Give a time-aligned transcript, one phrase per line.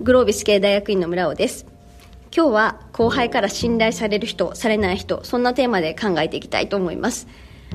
[0.00, 1.66] グロービス系大学院の村尾です
[2.34, 7.28] 今日は後輩から信頼される人されない人そんなテーマで考えていきたいと思います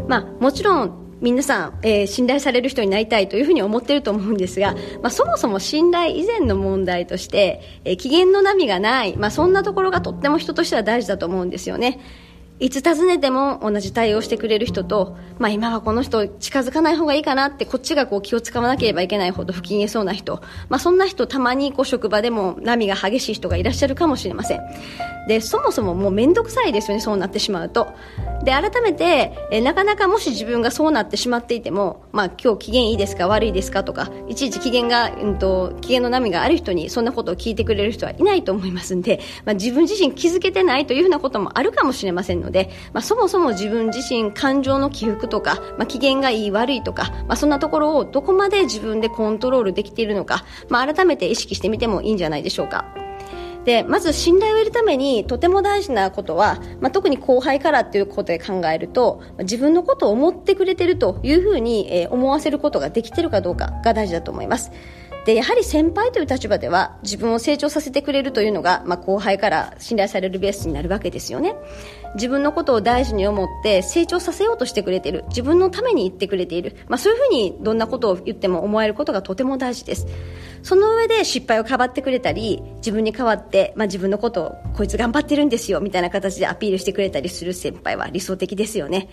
[0.07, 11.99] まあもちろん皆さん、えー、信頼される人になりたいというふうに思っていると思うんですが、まあ、そもそも信頼以前の問題として、えー、機嫌の波がない、まあ、そんなところがとっても人としては大事だと思うんですよね。
[12.59, 25.14] いつ訪ねても同じ対応してくれる人と、まあ、今はこの人近づかない方がいいかなってこっちがこう気を使わなければいけないほど不機嫌そうな人、まあ、そんな人たまにこう職場でも波が激しい人がいらっしゃるかもしれません。
[25.27, 27.93] でそもそももう面倒くさいですよねそうなってしまうと
[28.43, 53.04] で改めてえなかなかもし自分がそうなってしまっていても、まあ、今日機嫌いいですか悪いですかとかいちいち機嫌が、うんと、機嫌の波がある人にそんなことを聞いてくれる人はいないと思いますんで、まあ、自分自身気づけてないというふうなこともあるかもしれませんので、まあ、そもそも自分自身感情の起伏とか、まあ、機嫌がいい悪いとか、まあ、そんなところをどこまで自分でコントロールできているのか、まあ、改めて意識してみてもいいんじゃないでしょうか。
[53.65, 64.71] でまず信頼を得るためにとても大事なことは、まあ、特に後輩からということで考えると自分のことを思ってくれてるというふうに、え思わせることができているかどうかが大事だと思います。
[65.25, 71.55] でやはり先輩という立場では自分を成長させてくれるというのが、まあ、後輩から信頼されるベースになるわけですよね。
[72.13, 75.25] 自分のことを大事に思って成長させようとしてくれている。
[75.29, 80.05] 自分のために言ってくれている、まあ、そういうふうにどんなことを言っても思えることがとても大事です。
[80.65, 89.07] その上で失敗をかばってくれたり自分に代わって、まあ、自分のことをこいつ頑張ってるんですよみたいな形でアピールしてくれたりする先輩は理想的ですよね、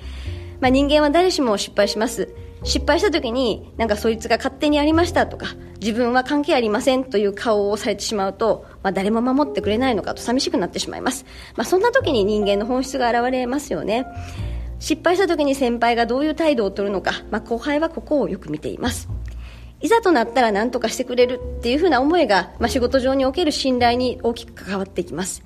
[0.63, 2.35] まあ、人間は誰しも失敗します。
[2.65, 5.49] 失敗した時になんかそいつが勝手にやりましたとか
[5.81, 14.07] 自分は関係ありませんという顔をされてしまうと、まあ、誰も守ってくれないのかと寂しくなってしまいます、まあ、そんな時に人間の本質が現れますよね。
[14.79, 19.09] 失敗した時に先輩がどういう態度を取るのか、まあ、後輩はここをよく見ています。
[19.83, 25.43] いざとなったら何とかしてくれるっていうふうな思いが、まあ、仕事上における信頼に大きく関わっていきます。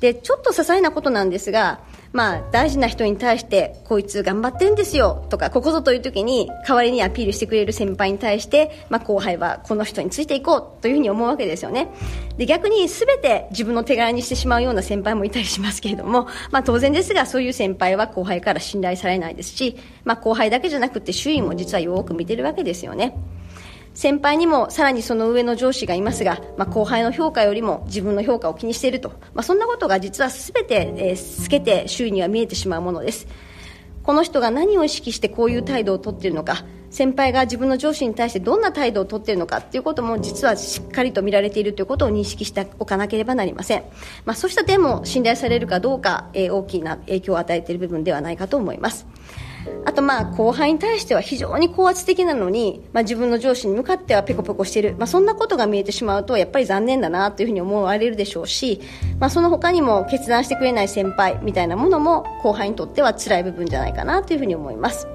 [0.00, 1.80] でちょっと些細なことなんですが
[2.12, 11.88] まあ、大事な人に対してこいつ頑張ってるんですよとかここぞという時に代わりにアピールしてくれる先輩に対して、まあ、後輩はこの人についていこうというふうに思うわけですよね。
[12.38, 23.18] で逆に全て自分の手柄にしてしまうような先輩もいたりしますけれども、まあ、当然ですがそういう先輩は後輩から信頼されないですし、まあ、後輩だけじゃなくて周囲も実はよく見てるわけですよね。
[23.98, 33.26] 先輩にもさらにその上の上司がいますが、まあ、後輩の評価よりも自分の評価を気にしていると、まあ、そんなことが実は全て、えー、透けて周囲には見えてしまうものです。
[34.04, 43.84] この人が何を意識してこういう態度をとっているのか先輩が自分の上司に対してどんな態度をとっているのかということも実はしっかりと見られているということを認識しておかなければなりません、
[44.24, 49.06] まあ、そうした点も信頼されるかどうか、えー、大きな影響を与えている部分ではないかと思います。
[49.84, 58.80] あとまあ後輩に対しては非常に高圧的なのに、まあ、自分の上司に向かってはペコペコしている、まあ、そんなことが見えてしまうとやっぱり残念だなというふうに思われるでしょうし、
[59.18, 65.08] まあ、その他にも決断してくれない先輩みたいなものも後輩にとっては辛い部分じゃないかなというふうに思います。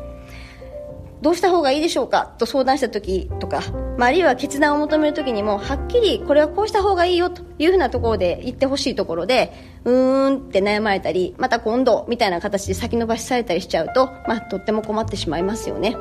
[1.23, 2.33] どうした方がいいでしょうか？
[2.37, 3.61] と相談した時とか、
[3.97, 9.53] まあ、あるいは決断を求める時にもはっきりこれはこうした方がいいよというふうなところで言ってほしいところで
[9.85, 15.95] うーんって悩まれたりまた今度みたいな形で先延ばしされたりしちゃうと、まあ、とっても困ってしまいますよね。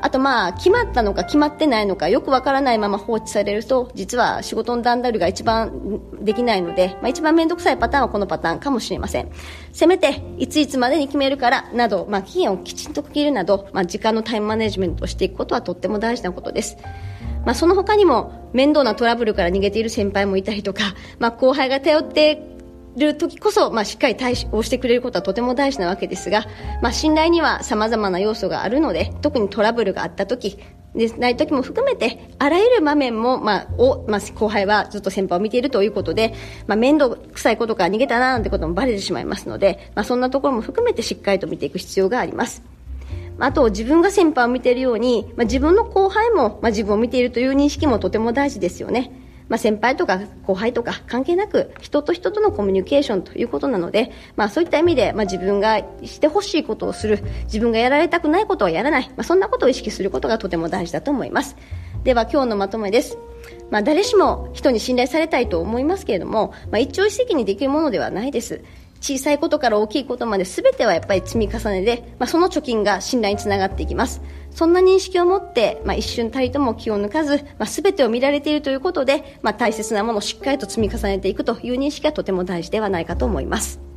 [0.00, 9.30] あとまあ決まったのか決まってないのかよくわからないまま放置されると実は仕事の段取りが一番できないので、まあ、一番面倒くさいパターンはこのパターンかもしれません。
[9.72, 16.76] せめていついつまでに決めるからなど、まあ、期限をきちんと区切るなど、まあ、時間のタイムマネジメントをしていくことはとっても大事なことです。
[17.44, 22.42] まあ、その他にも面倒なトラブルから逃げている先輩もいたりとか、まあ、後輩が頼って
[22.98, 26.46] る時こそ、まあ、しっかり対応してくれることはとても大事なわけですが、
[26.82, 30.58] まあ、信頼には様々な要素があるので特にトラブルがあった時
[30.94, 36.34] でない時も含めてあらゆる場面も、まあおまあ、後輩はずっと先輩を見ているということで、
[36.66, 42.62] まあ、面倒くさいことから逃げたななんてこともバレてしまいますので、まあ、そんなところも含めてしっかりと見ていく必要があります。
[43.40, 49.12] あと自分が先輩を見ているように、まあ、自分の後輩も、まあ、自分を見ているという認識もとても大事ですよね。
[49.48, 61.56] まあ、先輩とか後輩とか関係なく人と人とのコミュニケーションということなので、まあ、そういった意味で、まあ、自分がしてほしいことをする自分がやられたくないことはやらない、まあ、そんなことを意識することがとても大事だと思います。
[62.04, 63.18] では今日のまとめです。
[63.70, 68.62] まあ、誰しも人に信頼されたいと思いますけれども、まあ、一朝一夕にできるものではないです。
[69.00, 74.22] 小さいことから大きいことまで全てはやっぱり積み重ねで、まあ、その貯金が信頼につながっていきます。
[74.50, 83.87] そんな認識を持って、まあ、一瞬たりとも気を抜かず、まあ、全てを見られているということで、まあ、大切なものをしっかりと積み重ねていくという認識がとても大事ではないかと思います。